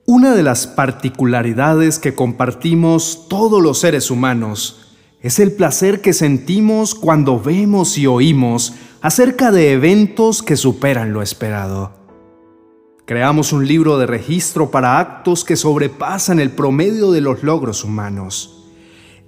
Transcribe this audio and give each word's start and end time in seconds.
Una 0.05 0.35
de 0.35 0.43
las 0.43 0.67
particularidades 0.67 1.99
que 1.99 2.15
compartimos 2.15 3.27
todos 3.31 3.63
los 3.63 3.79
seres 3.81 4.11
humanos 4.11 4.97
es 5.23 5.39
el 5.39 5.53
placer 5.53 6.03
que 6.03 6.13
sentimos 6.13 6.95
cuando 6.95 7.41
vemos 7.41 7.97
y 7.97 8.07
oímos 8.07 8.75
acerca 9.01 9.51
de 9.51 9.73
eventos 9.73 10.43
que 10.43 10.57
superan 10.59 11.15
lo 11.15 11.23
esperado. 11.23 12.02
Creamos 13.05 13.53
un 13.53 13.67
libro 13.67 13.99
de 13.99 14.07
registro 14.07 14.71
para 14.71 15.01
actos 15.01 15.45
que 15.45 15.57
sobrepasan 15.57 16.39
el 16.39 16.53
promedio 16.53 17.11
de 17.11 17.21
los 17.21 17.43
logros 17.43 17.83
humanos, 17.83 18.63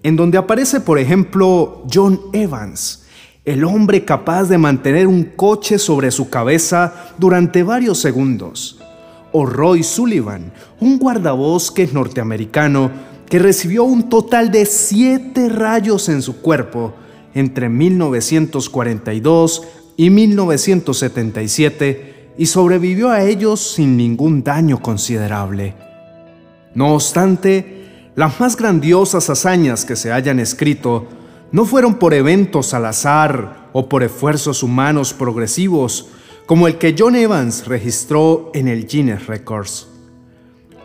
en 0.05 0.15
donde 0.15 0.39
aparece, 0.39 0.81
por 0.81 1.01
ejemplo, 1.01 1.83
John 1.93 2.21
Evans, 2.33 3.07
el 3.45 3.65
hombre 3.65 4.05
capaz 4.05 4.45
de 4.45 4.59
mantener 4.59 5.09
un 5.09 5.25
coche 5.25 5.81
sobre 5.81 6.13
su 6.13 6.31
cabeza 6.31 7.15
durante 7.19 7.65
varios 7.65 7.99
segundos, 7.99 8.79
o 9.33 9.45
Roy 9.45 9.83
Sullivan, 9.83 10.53
un 10.79 11.01
guardabosques 11.01 11.93
norteamericano 11.93 12.93
que 13.29 13.41
recibió 13.41 13.83
un 13.83 14.09
total 14.09 14.53
de 14.53 14.67
siete 14.67 15.49
rayos 15.49 16.09
en 16.09 16.23
su 16.23 16.41
cuerpo 16.41 16.95
entre 17.35 17.69
1942 17.69 19.63
y 19.97 20.11
1977 20.11 22.14
y 22.37 22.47
sobrevivió 22.47 23.11
a 23.11 23.23
ellos 23.23 23.61
sin 23.61 23.97
ningún 23.97 24.43
daño 24.43 24.81
considerable. 24.81 25.75
No 26.75 26.95
obstante, 26.95 28.11
las 28.17 28.41
más 28.41 28.57
grandiosas 28.57 29.31
hazañas 29.31 29.85
que 29.85 29.97
se 29.97 30.13
hayan 30.13 30.41
escrito 30.41 31.07
no 31.53 31.65
fueron 31.65 31.95
por 31.95 32.15
eventos 32.15 32.75
al 32.75 32.87
azar 32.87 33.69
o 33.73 33.89
por 33.89 34.03
esfuerzos 34.03 34.63
humanos 34.63 35.13
progresivos, 35.13 36.09
como 36.47 36.67
el 36.67 36.79
que 36.79 36.95
John 36.99 37.17
Evans 37.17 37.67
registró 37.67 38.51
en 38.55 38.69
el 38.69 38.87
Guinness 38.87 39.27
Records. 39.27 39.89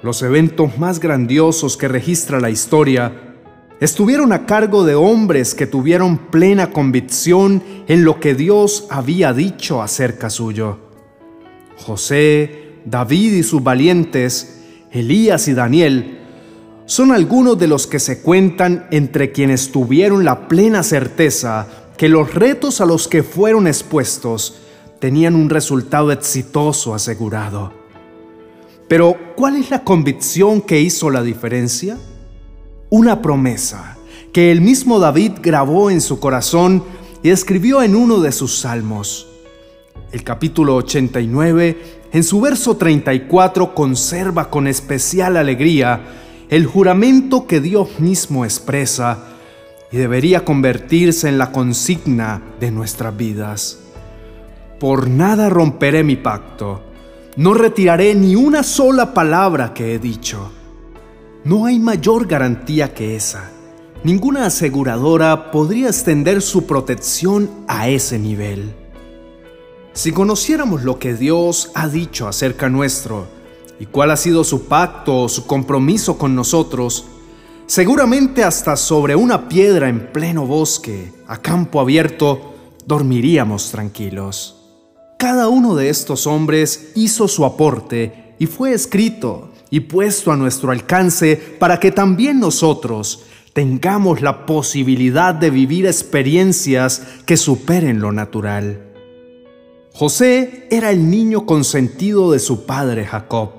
Los 0.01 0.21
eventos 0.21 0.77
más 0.77 0.99
grandiosos 0.99 1.75
que 1.75 1.87
registra 1.87 2.39
la 2.39 2.49
historia 2.49 3.35
estuvieron 3.79 4.31
a 4.31 4.45
cargo 4.45 4.85
de 4.85 4.95
hombres 4.95 5.55
que 5.55 5.67
tuvieron 5.67 6.17
plena 6.17 6.71
convicción 6.71 7.63
en 7.87 8.05
lo 8.05 8.19
que 8.19 8.35
Dios 8.35 8.87
había 8.89 9.33
dicho 9.33 9.81
acerca 9.81 10.29
suyo. 10.29 10.88
José, 11.85 12.73
David 12.85 13.33
y 13.33 13.43
sus 13.43 13.63
valientes, 13.63 14.61
Elías 14.91 15.47
y 15.47 15.53
Daniel, 15.53 16.19
son 16.85 17.11
algunos 17.11 17.57
de 17.59 17.67
los 17.67 17.85
que 17.85 17.99
se 17.99 18.21
cuentan 18.21 18.87
entre 18.91 19.31
quienes 19.31 19.71
tuvieron 19.71 20.25
la 20.25 20.47
plena 20.47 20.81
certeza 20.81 21.67
que 21.97 22.09
los 22.09 22.33
retos 22.33 22.81
a 22.81 22.85
los 22.85 23.07
que 23.07 23.21
fueron 23.21 23.67
expuestos 23.67 24.61
tenían 24.99 25.35
un 25.35 25.49
resultado 25.49 26.11
exitoso 26.11 26.95
asegurado. 26.95 27.73
Pero, 28.87 29.15
¿cuál 29.35 29.55
es 29.55 29.69
la 29.69 29.83
convicción 29.83 30.61
que 30.61 30.81
hizo 30.81 31.11
la 31.11 31.21
diferencia? 31.21 31.97
Una 32.89 33.21
promesa 33.21 33.97
que 34.33 34.51
el 34.51 34.61
mismo 34.61 34.99
David 34.99 35.33
grabó 35.41 35.91
en 35.91 36.01
su 36.01 36.19
corazón 36.19 36.83
y 37.21 37.29
escribió 37.29 37.83
en 37.83 37.95
uno 37.95 38.19
de 38.19 38.31
sus 38.31 38.59
salmos. 38.59 39.28
El 40.11 40.23
capítulo 40.23 40.75
89, 40.75 42.07
en 42.11 42.23
su 42.23 42.41
verso 42.41 42.77
34, 42.77 43.75
conserva 43.75 44.49
con 44.49 44.65
especial 44.65 45.37
alegría 45.37 46.01
el 46.49 46.65
juramento 46.65 47.45
que 47.45 47.61
Dios 47.61 47.99
mismo 47.99 48.43
expresa 48.43 49.25
y 49.91 49.97
debería 49.97 50.43
convertirse 50.43 51.29
en 51.29 51.37
la 51.37 51.51
consigna 51.51 52.41
de 52.59 52.71
nuestras 52.71 53.15
vidas. 53.15 53.81
Por 54.79 55.07
nada 55.07 55.47
romperé 55.47 56.03
mi 56.03 56.15
pacto, 56.15 56.81
no 57.35 57.53
retiraré 57.53 58.15
ni 58.15 58.35
una 58.35 58.63
sola 58.63 59.13
palabra 59.13 59.75
que 59.75 59.93
he 59.93 59.99
dicho. 59.99 60.51
No 61.43 61.67
hay 61.67 61.77
mayor 61.77 62.25
garantía 62.25 62.95
que 62.95 63.15
esa. 63.15 63.51
Ninguna 64.03 64.47
aseguradora 64.47 65.51
podría 65.51 65.89
extender 65.89 66.41
su 66.41 66.65
protección 66.65 67.49
a 67.67 67.89
ese 67.89 68.17
nivel. 68.17 68.78
Si 69.99 70.13
conociéramos 70.13 70.83
lo 70.83 70.97
que 70.97 71.13
Dios 71.13 71.71
ha 71.75 71.89
dicho 71.89 72.29
acerca 72.29 72.69
nuestro 72.69 73.27
y 73.81 73.85
cuál 73.85 74.11
ha 74.11 74.15
sido 74.15 74.45
su 74.45 74.63
pacto 74.63 75.23
o 75.23 75.27
su 75.27 75.45
compromiso 75.45 76.17
con 76.17 76.33
nosotros, 76.33 77.03
seguramente 77.65 78.45
hasta 78.45 78.77
sobre 78.77 79.17
una 79.17 79.49
piedra 79.49 79.89
en 79.89 80.09
pleno 80.13 80.45
bosque, 80.45 81.11
a 81.27 81.35
campo 81.35 81.81
abierto, 81.81 82.53
dormiríamos 82.85 83.71
tranquilos. 83.71 84.55
Cada 85.17 85.49
uno 85.49 85.75
de 85.75 85.89
estos 85.89 86.27
hombres 86.27 86.93
hizo 86.95 87.27
su 87.27 87.43
aporte 87.43 88.35
y 88.39 88.45
fue 88.45 88.71
escrito 88.71 89.51
y 89.69 89.81
puesto 89.81 90.31
a 90.31 90.37
nuestro 90.37 90.71
alcance 90.71 91.35
para 91.35 91.77
que 91.77 91.91
también 91.91 92.39
nosotros 92.39 93.25
tengamos 93.51 94.21
la 94.21 94.45
posibilidad 94.45 95.35
de 95.35 95.49
vivir 95.49 95.87
experiencias 95.87 97.01
que 97.25 97.35
superen 97.35 97.99
lo 97.99 98.13
natural. 98.13 98.88
José 99.99 100.65
era 100.71 100.91
el 100.91 101.09
niño 101.09 101.45
consentido 101.45 102.31
de 102.31 102.39
su 102.39 102.65
padre 102.65 103.05
Jacob, 103.05 103.49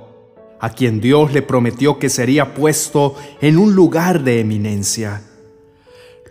a 0.59 0.71
quien 0.71 0.99
Dios 1.03 1.35
le 1.35 1.43
prometió 1.43 1.99
que 1.99 2.09
sería 2.09 2.55
puesto 2.55 3.15
en 3.43 3.59
un 3.59 3.75
lugar 3.75 4.25
de 4.25 4.41
eminencia. 4.41 5.21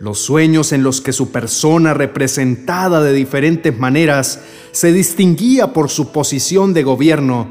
Los 0.00 0.18
sueños 0.18 0.72
en 0.72 0.82
los 0.82 1.00
que 1.00 1.12
su 1.12 1.30
persona, 1.30 1.94
representada 1.94 3.00
de 3.04 3.12
diferentes 3.12 3.78
maneras, 3.78 4.40
se 4.72 4.92
distinguía 4.92 5.72
por 5.72 5.88
su 5.90 6.10
posición 6.10 6.74
de 6.74 6.82
gobierno, 6.82 7.46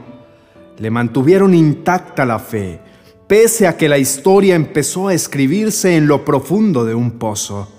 le 0.79 0.91
mantuvieron 0.91 1.53
intacta 1.53 2.25
la 2.25 2.39
fe, 2.39 2.81
pese 3.25 3.67
a 3.67 3.77
que 3.77 3.87
la 3.87 3.99
historia 3.99 4.55
empezó 4.55 5.07
a 5.07 5.13
escribirse 5.13 5.95
en 5.95 6.07
lo 6.07 6.25
profundo 6.25 6.83
de 6.83 6.93
un 6.93 7.11
pozo 7.11 7.78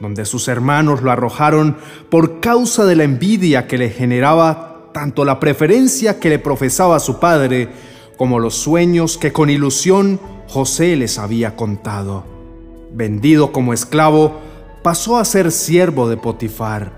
donde 0.00 0.24
sus 0.24 0.48
hermanos 0.48 1.02
lo 1.02 1.10
arrojaron 1.10 1.76
por 2.08 2.40
causa 2.40 2.84
de 2.84 2.96
la 2.96 3.04
envidia 3.04 3.66
que 3.66 3.78
le 3.78 3.90
generaba 3.90 4.90
tanto 4.92 5.24
la 5.24 5.40
preferencia 5.40 6.20
que 6.20 6.28
le 6.28 6.38
profesaba 6.38 7.00
su 7.00 7.18
padre 7.18 7.68
como 8.16 8.38
los 8.38 8.54
sueños 8.54 9.18
que 9.18 9.32
con 9.32 9.50
ilusión 9.50 10.20
José 10.48 10.96
les 10.96 11.18
había 11.18 11.56
contado. 11.56 12.24
Vendido 12.92 13.52
como 13.52 13.72
esclavo, 13.72 14.40
pasó 14.82 15.18
a 15.18 15.24
ser 15.24 15.52
siervo 15.52 16.08
de 16.08 16.16
Potifar. 16.16 16.92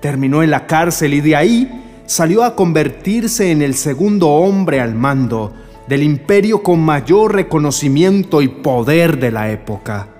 Terminó 0.00 0.42
en 0.42 0.50
la 0.50 0.66
cárcel 0.66 1.14
y 1.14 1.20
de 1.20 1.36
ahí 1.36 2.02
salió 2.06 2.44
a 2.44 2.54
convertirse 2.54 3.50
en 3.50 3.62
el 3.62 3.74
segundo 3.74 4.28
hombre 4.28 4.80
al 4.80 4.94
mando 4.94 5.52
del 5.86 6.02
imperio 6.02 6.62
con 6.62 6.80
mayor 6.80 7.34
reconocimiento 7.34 8.42
y 8.42 8.48
poder 8.48 9.18
de 9.18 9.30
la 9.30 9.50
época. 9.50 10.17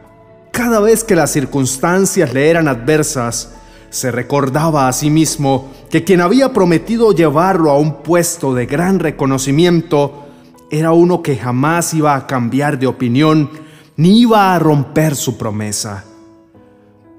Cada 0.59 0.81
vez 0.81 1.05
que 1.05 1.15
las 1.15 1.31
circunstancias 1.31 2.35
le 2.35 2.51
eran 2.51 2.67
adversas, 2.67 3.53
se 3.91 4.11
recordaba 4.11 4.89
a 4.89 4.93
sí 4.93 5.09
mismo 5.09 5.71
que 5.89 6.03
quien 6.03 6.21
había 6.21 6.53
prometido 6.53 7.13
llevarlo 7.13 7.71
a 7.71 7.79
un 7.79 8.03
puesto 8.03 8.53
de 8.53 8.67
gran 8.67 8.99
reconocimiento 8.99 10.27
era 10.69 10.91
uno 10.91 11.23
que 11.23 11.37
jamás 11.37 11.95
iba 11.95 12.17
a 12.17 12.27
cambiar 12.27 12.77
de 12.77 12.89
opinión 12.89 13.51
ni 13.97 14.23
iba 14.23 14.53
a 14.53 14.59
romper 14.59 15.15
su 15.15 15.39
promesa. 15.39 16.05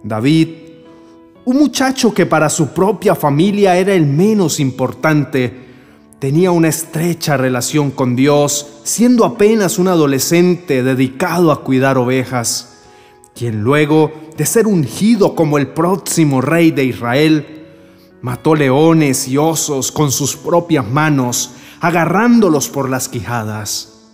David, 0.04 0.50
un 1.46 1.60
muchacho 1.60 2.14
que 2.14 2.26
para 2.26 2.50
su 2.50 2.74
propia 2.74 3.16
familia 3.16 3.78
era 3.78 3.94
el 3.94 4.06
menos 4.06 4.60
importante, 4.60 5.54
tenía 6.20 6.52
una 6.52 6.68
estrecha 6.68 7.38
relación 7.38 7.92
con 7.92 8.18
Dios, 8.18 8.82
siendo 8.84 9.24
apenas 9.24 9.80
un 9.80 9.88
adolescente 9.88 10.84
dedicado 10.84 11.54
a 11.54 11.64
cuidar 11.64 11.98
ovejas 11.98 12.76
quien 13.40 13.62
luego 13.62 14.12
de 14.36 14.46
ser 14.46 14.68
ungido 14.68 15.34
como 15.34 15.58
el 15.58 15.68
próximo 15.68 16.42
rey 16.42 16.72
de 16.72 16.84
Israel, 16.84 17.64
mató 18.22 18.54
leones 18.54 19.30
y 19.30 19.38
osos 19.38 19.94
con 19.94 20.12
sus 20.12 20.36
propias 20.36 20.86
manos, 20.86 21.52
agarrándolos 21.80 22.68
por 22.68 22.90
las 22.90 23.08
quijadas. 23.08 24.10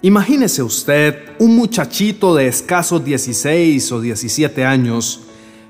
Imagínese 0.00 0.62
usted 0.62 1.14
un 1.40 1.54
muchachito 1.54 2.34
de 2.34 2.46
escasos 2.46 3.04
16 3.04 3.92
o 3.92 4.00
17 4.00 4.64
años, 4.64 5.24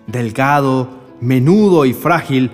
delgado, 0.07 1.17
menudo 1.21 1.85
y 1.85 1.93
frágil, 1.95 2.53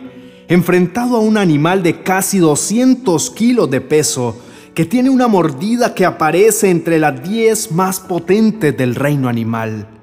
enfrentado 0.49 1.19
a 1.19 1.21
un 1.21 1.37
animal 1.37 1.83
de 1.83 2.03
casi 2.03 2.39
200 2.39 3.29
kilos 3.33 3.71
de 3.71 3.83
peso, 3.83 4.41
que 4.75 4.87
tiene 4.87 5.11
una 5.11 5.29
mordida 5.29 5.95
que 5.95 6.07
aparece 6.07 6.71
entre 6.71 6.99
las 6.99 7.23
10 7.23 7.73
más 7.73 8.01
potentes 8.01 8.75
del 8.75 8.95
reino 8.95 9.29
animal. 9.29 9.98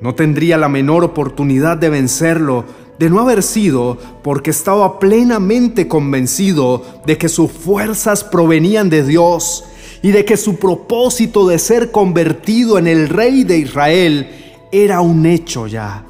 No 0.00 0.14
tendría 0.14 0.56
la 0.56 0.68
menor 0.68 1.04
oportunidad 1.04 1.76
de 1.76 1.90
vencerlo 1.90 2.64
de 2.98 3.10
no 3.10 3.20
haber 3.20 3.42
sido 3.42 3.98
porque 4.22 4.50
estaba 4.50 4.98
plenamente 4.98 5.88
convencido 5.88 6.84
de 7.06 7.16
que 7.16 7.28
sus 7.28 7.50
fuerzas 7.50 8.24
provenían 8.24 8.90
de 8.90 9.04
Dios 9.04 9.64
y 10.02 10.10
de 10.10 10.24
que 10.24 10.36
su 10.36 10.56
propósito 10.56 11.48
de 11.48 11.58
ser 11.58 11.90
convertido 11.90 12.78
en 12.78 12.86
el 12.86 13.08
rey 13.08 13.44
de 13.44 13.58
Israel 13.58 14.28
era 14.70 15.00
un 15.00 15.26
hecho 15.26 15.66
ya, 15.66 16.04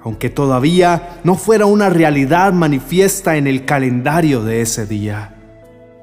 aunque 0.00 0.30
todavía 0.30 1.20
no 1.24 1.36
fuera 1.36 1.66
una 1.66 1.90
realidad 1.90 2.52
manifiesta 2.52 3.36
en 3.36 3.46
el 3.46 3.64
calendario 3.64 4.42
de 4.42 4.62
ese 4.62 4.86
día. 4.86 5.34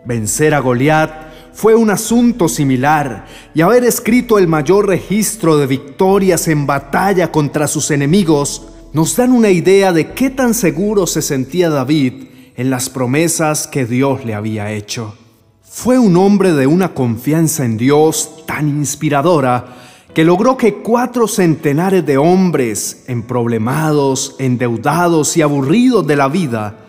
Vencer 0.05 0.53
a 0.53 0.59
Goliat 0.59 1.22
fue 1.53 1.75
un 1.75 1.89
asunto 1.89 2.49
similar 2.49 3.25
y 3.53 3.61
haber 3.61 3.83
escrito 3.83 4.37
el 4.39 4.47
mayor 4.47 4.87
registro 4.87 5.57
de 5.57 5.67
victorias 5.67 6.47
en 6.47 6.65
batalla 6.65 7.31
contra 7.31 7.67
sus 7.67 7.91
enemigos 7.91 8.67
nos 8.93 9.15
dan 9.15 9.31
una 9.31 9.49
idea 9.49 9.91
de 9.91 10.13
qué 10.13 10.29
tan 10.29 10.53
seguro 10.53 11.07
se 11.07 11.21
sentía 11.21 11.69
David 11.69 12.25
en 12.55 12.69
las 12.69 12.89
promesas 12.89 13.67
que 13.67 13.85
Dios 13.85 14.25
le 14.25 14.35
había 14.35 14.71
hecho. 14.71 15.15
Fue 15.63 15.97
un 15.97 16.15
hombre 16.17 16.53
de 16.53 16.67
una 16.67 16.93
confianza 16.93 17.65
en 17.65 17.77
Dios 17.77 18.43
tan 18.45 18.67
inspiradora 18.67 19.77
que 20.13 20.23
logró 20.23 20.57
que 20.57 20.75
cuatro 20.75 21.27
centenares 21.27 22.05
de 22.05 22.17
hombres, 22.17 23.05
emproblemados, 23.07 24.35
endeudados 24.37 25.35
y 25.37 25.41
aburridos 25.41 26.05
de 26.05 26.15
la 26.15 26.27
vida, 26.27 26.82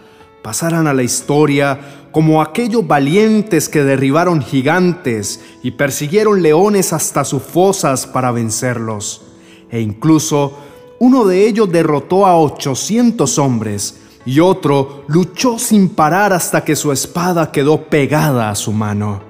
pasaran 0.45 0.87
a 0.87 0.93
la 0.93 1.03
historia 1.03 2.09
como 2.13 2.43
aquellos 2.43 2.87
valientes 2.87 3.71
que 3.71 3.83
derribaron 3.83 4.43
gigantes 4.43 5.43
y 5.63 5.71
persiguieron 5.71 6.43
leones 6.43 6.93
hasta 6.93 7.25
sus 7.25 7.43
fosas 7.43 8.07
para 8.07 8.31
vencerlos. 8.31 9.23
E 9.71 9.81
incluso 9.81 10.59
uno 10.99 11.25
de 11.25 11.47
ellos 11.49 11.73
derrotó 11.73 12.27
a 12.27 12.37
800 12.37 13.39
hombres 13.39 14.03
y 14.27 14.41
otro 14.41 15.05
luchó 15.09 15.59
sin 15.59 15.89
parar 15.89 16.35
hasta 16.35 16.63
que 16.63 16.77
su 16.77 16.93
espada 16.93 17.51
quedó 17.51 17.85
pegada 17.89 18.51
a 18.51 18.55
su 18.55 18.73
mano. 18.73 19.23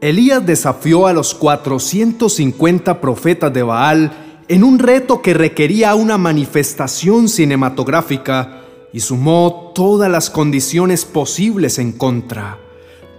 Elías 0.00 0.44
desafió 0.44 1.06
a 1.06 1.12
los 1.12 1.34
450 1.34 3.00
profetas 3.00 3.52
de 3.52 3.62
Baal 3.62 4.42
en 4.48 4.64
un 4.64 4.80
reto 4.80 5.22
que 5.22 5.34
requería 5.34 5.94
una 5.94 6.18
manifestación 6.18 7.28
cinematográfica 7.28 8.55
y 8.96 9.00
sumó 9.00 9.72
todas 9.74 10.10
las 10.10 10.30
condiciones 10.30 11.04
posibles 11.04 11.78
en 11.78 11.92
contra. 11.92 12.58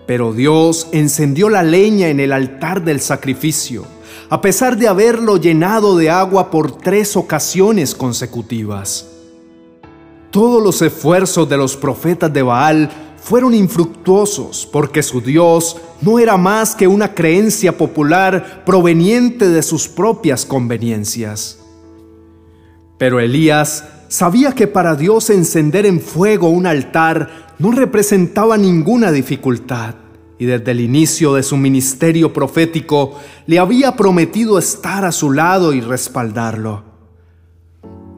Pero 0.07 0.33
Dios 0.33 0.87
encendió 0.91 1.49
la 1.49 1.61
leña 1.61 2.07
en 2.07 2.19
el 2.19 2.33
altar 2.33 2.83
del 2.83 2.99
sacrificio, 2.99 3.85
a 4.31 4.41
pesar 4.41 4.75
de 4.77 4.87
haberlo 4.87 5.37
llenado 5.37 5.95
de 5.95 6.09
agua 6.09 6.49
por 6.49 6.79
tres 6.79 7.15
ocasiones 7.15 7.93
consecutivas. 7.93 9.07
Todos 10.31 10.63
los 10.63 10.81
esfuerzos 10.81 11.47
de 11.47 11.57
los 11.57 11.77
profetas 11.77 12.33
de 12.33 12.41
Baal 12.41 12.89
fueron 13.21 13.53
infructuosos 13.53 14.67
porque 14.73 15.03
su 15.03 15.21
Dios 15.21 15.77
no 16.01 16.17
era 16.17 16.37
más 16.37 16.73
que 16.73 16.87
una 16.87 17.13
creencia 17.13 17.77
popular 17.77 18.63
proveniente 18.65 19.47
de 19.47 19.61
sus 19.61 19.87
propias 19.87 20.43
conveniencias. 20.43 21.59
Pero 22.97 23.19
Elías 23.19 23.83
sabía 24.07 24.53
que 24.53 24.67
para 24.67 24.95
Dios 24.95 25.29
encender 25.29 25.85
en 25.85 25.99
fuego 25.99 26.49
un 26.49 26.65
altar 26.65 27.55
no 27.59 27.71
representaba 27.71 28.57
ninguna 28.57 29.11
dificultad 29.11 29.95
y 30.39 30.45
desde 30.45 30.71
el 30.71 30.81
inicio 30.81 31.33
de 31.33 31.43
su 31.43 31.57
ministerio 31.57 32.31
profético 32.31 33.15
le 33.47 33.59
había 33.59 33.95
prometido 33.95 34.59
estar 34.59 35.03
a 35.03 35.11
su 35.11 35.31
lado 35.31 35.73
y 35.73 35.81
respaldarlo. 35.81 36.83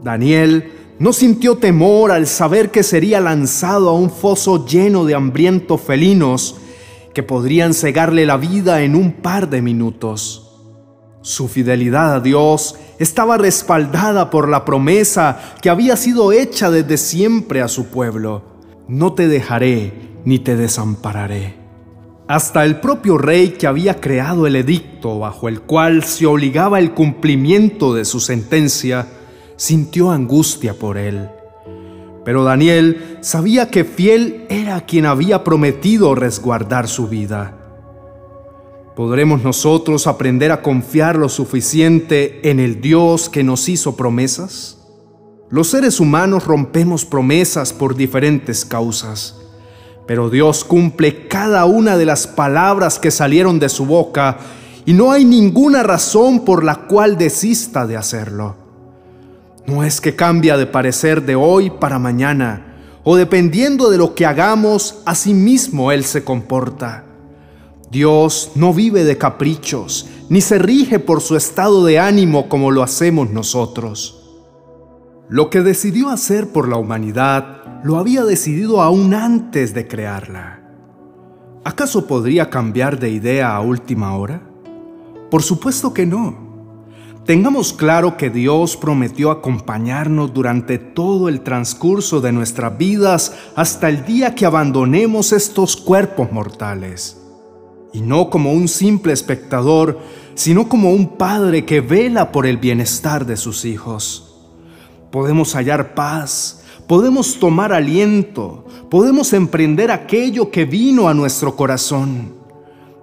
Daniel 0.03 0.71
no 0.99 1.13
sintió 1.13 1.57
temor 1.57 2.11
al 2.11 2.27
saber 2.27 2.71
que 2.71 2.83
sería 2.83 3.21
lanzado 3.21 3.89
a 3.89 3.93
un 3.93 4.09
foso 4.09 4.65
lleno 4.65 5.05
de 5.05 5.15
hambrientos 5.15 5.79
felinos 5.79 6.57
que 7.13 7.23
podrían 7.23 7.73
cegarle 7.73 8.25
la 8.25 8.37
vida 8.37 8.81
en 8.81 8.95
un 8.95 9.13
par 9.13 9.49
de 9.49 9.61
minutos. 9.61 10.48
Su 11.21 11.49
fidelidad 11.49 12.13
a 12.13 12.19
Dios 12.21 12.77
estaba 12.97 13.37
respaldada 13.37 14.29
por 14.29 14.47
la 14.47 14.63
promesa 14.63 15.53
que 15.61 15.69
había 15.69 15.97
sido 15.97 16.31
hecha 16.31 16.71
desde 16.71 16.97
siempre 16.97 17.61
a 17.61 17.67
su 17.67 17.87
pueblo. 17.87 18.43
No 18.87 19.13
te 19.13 19.27
dejaré 19.27 20.17
ni 20.23 20.39
te 20.39 20.55
desampararé. 20.55 21.57
Hasta 22.29 22.63
el 22.63 22.79
propio 22.79 23.17
rey 23.17 23.49
que 23.49 23.67
había 23.67 23.99
creado 23.99 24.47
el 24.47 24.55
edicto 24.55 25.19
bajo 25.19 25.49
el 25.49 25.61
cual 25.61 26.03
se 26.03 26.25
obligaba 26.25 26.79
el 26.79 26.93
cumplimiento 26.93 27.93
de 27.93 28.05
su 28.05 28.19
sentencia, 28.19 29.07
sintió 29.57 30.11
angustia 30.11 30.73
por 30.75 30.97
él. 30.97 31.29
Pero 32.23 32.43
Daniel 32.43 33.17
sabía 33.21 33.69
que 33.69 33.83
fiel 33.83 34.45
era 34.49 34.81
quien 34.81 35.05
había 35.05 35.43
prometido 35.43 36.15
resguardar 36.15 36.87
su 36.87 37.07
vida. 37.07 37.58
¿Podremos 38.99 39.43
nosotros 39.43 40.07
aprender 40.07 40.51
a 40.51 40.61
confiar 40.61 41.15
lo 41.15 41.29
suficiente 41.29 42.49
en 42.49 42.59
el 42.59 42.81
Dios 42.81 43.29
que 43.29 43.45
nos 43.45 43.69
hizo 43.69 43.95
promesas? 43.95 44.77
Los 45.49 45.69
seres 45.69 46.01
humanos 46.01 46.43
rompemos 46.43 47.05
promesas 47.05 47.71
por 47.71 47.95
diferentes 47.95 48.65
causas, 48.65 49.37
pero 50.05 50.29
Dios 50.29 50.65
cumple 50.65 51.29
cada 51.29 51.63
una 51.63 51.95
de 51.95 52.05
las 52.05 52.27
palabras 52.27 52.99
que 52.99 53.09
salieron 53.09 53.57
de 53.57 53.69
su 53.69 53.85
boca 53.85 54.39
y 54.85 54.91
no 54.91 55.13
hay 55.13 55.23
ninguna 55.23 55.81
razón 55.81 56.43
por 56.43 56.65
la 56.65 56.85
cual 56.87 57.17
desista 57.17 57.87
de 57.87 57.95
hacerlo. 57.95 58.57
No 59.65 59.85
es 59.85 60.01
que 60.01 60.17
cambia 60.17 60.57
de 60.57 60.65
parecer 60.65 61.25
de 61.25 61.35
hoy 61.35 61.69
para 61.69 61.99
mañana, 61.99 62.75
o 63.05 63.15
dependiendo 63.15 63.91
de 63.91 63.97
lo 63.97 64.13
que 64.13 64.25
hagamos, 64.25 65.03
así 65.05 65.33
mismo 65.33 65.93
Él 65.93 66.03
se 66.03 66.25
comporta. 66.25 67.05
Dios 67.91 68.51
no 68.53 68.71
vive 68.71 69.03
de 69.03 69.17
caprichos, 69.17 70.07
ni 70.29 70.41
se 70.41 70.59
rige 70.59 70.99
por 70.99 71.21
su 71.21 71.35
estado 71.35 71.83
de 71.85 71.97
ánimo 71.97 72.47
como 72.47 72.69
lo 72.69 72.83
hacemos 72.83 73.31
nosotros. 73.31 74.15
Lo 75.27 75.49
que 75.49 75.61
decidió 75.61 76.09
hacer 76.09 76.49
por 76.51 76.67
la 76.67 76.77
humanidad, 76.77 77.81
lo 77.83 77.97
había 77.97 78.23
decidido 78.23 78.81
aún 78.81 79.13
antes 79.13 79.73
de 79.73 79.87
crearla. 79.87 80.61
¿Acaso 81.63 82.05
podría 82.05 82.49
cambiar 82.49 82.99
de 82.99 83.09
idea 83.09 83.55
a 83.55 83.61
última 83.61 84.15
hora? 84.15 84.41
Por 85.31 85.41
supuesto 85.41 85.93
que 85.93 86.05
no. 86.05 86.47
Tengamos 87.25 87.73
claro 87.73 88.17
que 88.17 88.29
Dios 88.29 88.77
prometió 88.77 89.29
acompañarnos 89.29 90.33
durante 90.33 90.77
todo 90.77 91.27
el 91.27 91.41
transcurso 91.41 92.21
de 92.21 92.31
nuestras 92.31 92.77
vidas 92.77 93.35
hasta 93.55 93.89
el 93.89 94.05
día 94.05 94.33
que 94.33 94.45
abandonemos 94.45 95.31
estos 95.31 95.75
cuerpos 95.75 96.31
mortales. 96.31 97.18
Y 97.93 98.01
no 98.01 98.29
como 98.29 98.53
un 98.53 98.67
simple 98.67 99.13
espectador, 99.13 99.99
sino 100.35 100.69
como 100.69 100.91
un 100.91 101.17
padre 101.17 101.65
que 101.65 101.81
vela 101.81 102.31
por 102.31 102.45
el 102.45 102.57
bienestar 102.57 103.25
de 103.25 103.37
sus 103.37 103.65
hijos. 103.65 104.35
Podemos 105.11 105.53
hallar 105.55 105.95
paz, 105.95 106.63
podemos 106.87 107.39
tomar 107.39 107.73
aliento, 107.73 108.65
podemos 108.89 109.33
emprender 109.33 109.91
aquello 109.91 110.51
que 110.51 110.65
vino 110.65 111.09
a 111.09 111.13
nuestro 111.13 111.55
corazón 111.55 112.39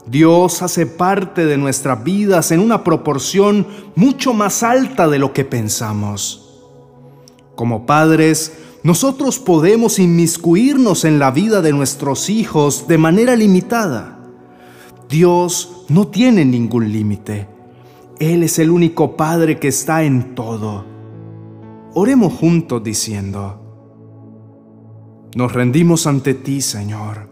Dios 0.07 0.63
hace 0.63 0.87
parte 0.87 1.47
de 1.47 1.59
nuestras 1.59 2.05
vidas 2.05 2.53
en 2.53 2.61
una 2.61 2.85
proporción 2.85 3.67
mucho 3.97 4.33
más 4.33 4.63
alta 4.63 5.09
de 5.09 5.19
lo 5.19 5.33
que 5.33 5.45
pensamos. 5.45 6.61
Como 7.57 7.87
padres, 7.87 8.53
nosotros 8.85 9.41
podemos 9.41 9.99
inmiscuirnos 9.99 11.05
en 11.05 11.19
la 11.19 11.33
vida 11.33 11.61
de 11.61 11.73
nuestros 11.73 12.31
hijos 12.31 12.87
de 12.87 12.99
manera 12.99 13.35
limitada. 13.35 14.16
Dios 15.09 15.85
no 15.89 16.09
tiene 16.09 16.45
ningún 16.45 16.93
límite. 16.93 17.49
Él 18.19 18.43
es 18.43 18.59
el 18.59 18.71
único 18.71 19.17
Padre 19.17 19.59
que 19.59 19.69
está 19.69 20.03
en 20.03 20.35
todo. 20.35 20.85
Oremos 21.95 22.33
juntos 22.33 22.83
diciendo, 22.83 23.63
nos 25.35 25.53
rendimos 25.53 26.07
ante 26.07 26.35
ti, 26.35 26.61
Señor. 26.61 27.29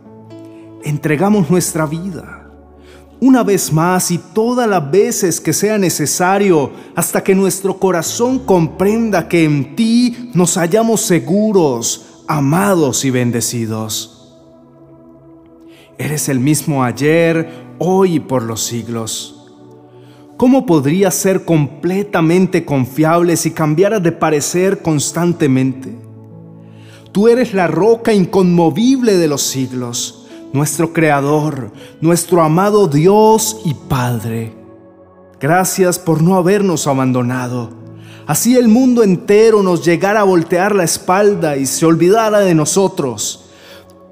Entregamos 0.85 1.51
nuestra 1.51 1.87
vida 1.87 2.45
una 3.21 3.43
vez 3.43 3.73
más 3.73 4.11
y 4.11 4.19
todas 4.19 4.69
las 4.69 4.91
veces 4.91 5.41
que 5.41 5.55
sea 5.55 5.79
necesario, 5.79 6.71
hasta 6.95 7.23
que 7.23 7.35
nuestro 7.35 7.79
corazón 7.79 8.41
comprenda 8.41 9.29
que 9.29 9.45
en 9.45 9.75
ti 9.75 10.31
nos 10.35 10.57
hallamos 10.59 11.01
seguros, 11.01 12.23
amados 12.29 13.05
y 13.05 13.11
bendecidos. 13.11 14.37
Eres 15.97 16.29
el 16.29 16.39
mismo 16.39 16.85
ayer, 16.85 17.64
hoy 17.79 18.17
y 18.17 18.21
por 18.21 18.43
los 18.43 18.63
siglos. 18.63 19.51
¿Cómo 20.37 20.67
podrías 20.67 21.15
ser 21.15 21.45
completamente 21.45 22.65
confiable 22.65 23.37
si 23.37 23.53
cambiaras 23.53 24.03
de 24.03 24.13
parecer 24.13 24.83
constantemente? 24.83 25.97
Tú 27.13 27.29
eres 27.29 27.55
la 27.55 27.69
roca 27.69 28.13
inconmovible 28.13 29.17
de 29.17 29.29
los 29.29 29.43
siglos 29.43 30.25
nuestro 30.55 30.93
Creador, 30.93 31.73
nuestro 32.01 32.41
amado 32.41 32.87
Dios 32.87 33.61
y 33.65 33.75
Padre. 33.75 34.55
Gracias 35.41 35.99
por 35.99 36.23
no 36.23 36.37
habernos 36.37 36.87
abandonado. 36.87 37.71
Así 38.29 38.57
el 38.57 38.69
mundo 38.69 39.03
entero 39.03 39.65
nos 39.65 39.85
llegara 39.85 40.21
a 40.21 40.25
voltear 40.25 40.73
la 40.73 40.85
espalda 40.85 41.57
y 41.57 41.67
se 41.67 41.85
olvidara 41.85 42.39
de 42.39 42.55
nosotros. 42.55 43.44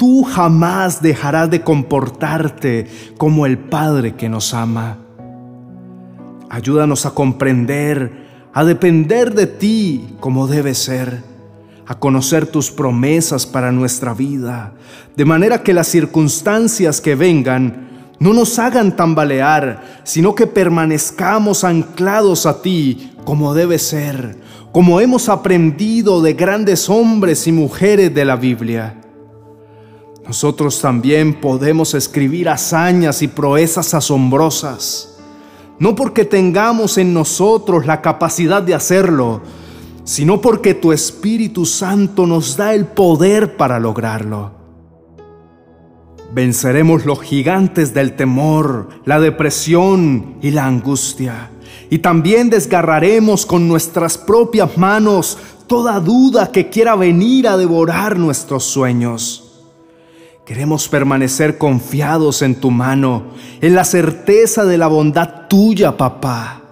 Tú 0.02 0.24
jamás 0.24 1.00
dejarás 1.00 1.48
de 1.48 1.62
comportarte 1.62 2.88
como 3.18 3.46
el 3.46 3.56
Padre 3.56 4.16
que 4.16 4.28
nos 4.28 4.52
ama. 4.52 4.98
Ayúdanos 6.50 7.06
a 7.06 7.12
comprender, 7.12 8.26
a 8.52 8.64
depender 8.64 9.32
de 9.32 9.46
ti 9.46 10.16
como 10.18 10.48
debe 10.48 10.74
ser, 10.74 11.22
a 11.86 12.00
conocer 12.00 12.48
tus 12.48 12.72
promesas 12.72 13.46
para 13.46 13.70
nuestra 13.70 14.12
vida, 14.12 14.72
de 15.14 15.24
manera 15.24 15.62
que 15.62 15.72
las 15.72 15.86
circunstancias 15.86 17.00
que 17.00 17.14
vengan 17.14 17.88
no 18.18 18.34
nos 18.34 18.58
hagan 18.58 18.96
tambalear, 18.96 20.00
sino 20.02 20.34
que 20.34 20.48
permanezcamos 20.48 21.62
anclados 21.62 22.44
a 22.44 22.60
ti 22.60 23.12
como 23.24 23.54
debe 23.54 23.78
ser, 23.78 24.36
como 24.72 25.00
hemos 25.00 25.28
aprendido 25.28 26.20
de 26.22 26.32
grandes 26.32 26.88
hombres 26.88 27.46
y 27.46 27.52
mujeres 27.52 28.12
de 28.12 28.24
la 28.24 28.34
Biblia. 28.34 28.96
Nosotros 30.26 30.80
también 30.80 31.40
podemos 31.40 31.94
escribir 31.94 32.48
hazañas 32.48 33.22
y 33.22 33.28
proezas 33.28 33.92
asombrosas 33.94 35.12
no 35.82 35.96
porque 35.96 36.24
tengamos 36.24 36.96
en 36.96 37.12
nosotros 37.12 37.86
la 37.86 38.00
capacidad 38.00 38.62
de 38.62 38.72
hacerlo, 38.72 39.40
sino 40.04 40.40
porque 40.40 40.74
tu 40.74 40.92
Espíritu 40.92 41.66
Santo 41.66 42.24
nos 42.24 42.56
da 42.56 42.72
el 42.72 42.86
poder 42.86 43.56
para 43.56 43.80
lograrlo. 43.80 44.52
Venceremos 46.32 47.04
los 47.04 47.20
gigantes 47.20 47.92
del 47.94 48.14
temor, 48.14 48.90
la 49.04 49.18
depresión 49.18 50.36
y 50.40 50.52
la 50.52 50.66
angustia. 50.66 51.50
Y 51.90 51.98
también 51.98 52.48
desgarraremos 52.48 53.44
con 53.44 53.66
nuestras 53.66 54.16
propias 54.16 54.78
manos 54.78 55.36
toda 55.66 55.98
duda 55.98 56.52
que 56.52 56.70
quiera 56.70 56.94
venir 56.94 57.48
a 57.48 57.56
devorar 57.56 58.16
nuestros 58.16 58.62
sueños. 58.62 59.41
Queremos 60.44 60.88
permanecer 60.88 61.56
confiados 61.56 62.42
en 62.42 62.56
tu 62.56 62.72
mano, 62.72 63.26
en 63.60 63.76
la 63.76 63.84
certeza 63.84 64.64
de 64.64 64.76
la 64.76 64.88
bondad 64.88 65.46
tuya, 65.48 65.96
papá. 65.96 66.62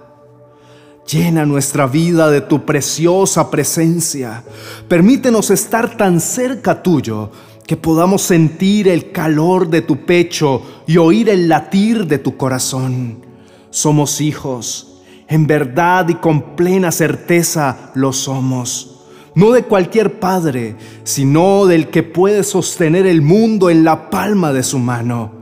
Llena 1.07 1.47
nuestra 1.47 1.87
vida 1.87 2.31
de 2.31 2.41
tu 2.41 2.65
preciosa 2.65 3.49
presencia. 3.49 4.43
Permítenos 4.89 5.51
estar 5.51 5.97
tan 5.97 6.21
cerca 6.21 6.83
tuyo 6.83 7.31
que 7.65 7.77
podamos 7.77 8.23
sentir 8.23 8.89
el 8.89 9.13
calor 9.13 9.71
de 9.71 9.83
tu 9.83 10.05
pecho 10.05 10.63
y 10.89 10.97
oír 10.97 11.29
el 11.29 11.49
latir 11.49 12.09
de 12.09 12.19
tu 12.19 12.37
corazón. 12.37 13.25
Somos 13.71 14.21
hijos, 14.21 15.01
en 15.29 15.47
verdad 15.47 16.09
y 16.09 16.15
con 16.15 16.57
plena 16.57 16.91
certeza 16.91 17.93
lo 17.95 18.13
somos 18.13 19.00
no 19.35 19.53
de 19.53 19.63
cualquier 19.63 20.19
padre, 20.19 20.77
sino 21.05 21.67
del 21.67 21.89
que 21.89 22.03
puede 22.03 22.43
sostener 22.43 23.07
el 23.07 23.23
mundo 23.23 23.71
en 23.71 23.85
la 23.85 24.11
palma 24.11 24.53
de 24.53 24.63
su 24.63 24.79
mano. 24.79 25.33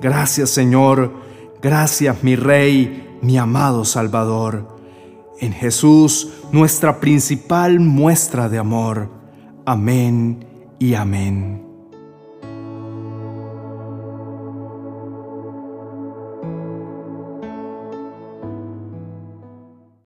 Gracias 0.00 0.50
Señor, 0.50 1.12
gracias 1.62 2.22
mi 2.22 2.36
Rey, 2.36 3.18
mi 3.22 3.38
amado 3.38 3.84
Salvador. 3.84 4.76
En 5.40 5.52
Jesús, 5.52 6.28
nuestra 6.52 7.00
principal 7.00 7.80
muestra 7.80 8.48
de 8.48 8.58
amor. 8.58 9.10
Amén 9.66 10.46
y 10.78 10.94
amén. 10.94 11.65